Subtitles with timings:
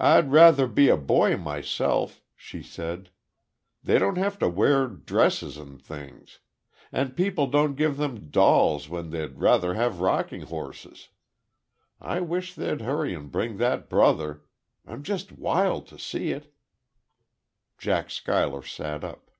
[0.00, 3.10] "I'd rather be a boy, myself," she said.
[3.80, 6.40] "They don't have to wear dresses and things.
[6.90, 11.10] And people don't give them dolls when they'd rather have rocking horses....
[12.00, 14.42] I wish they'd hurry and bring that brother.
[14.84, 16.52] I'm just wild to see it!"
[17.78, 19.30] Jack Schuyler sat up.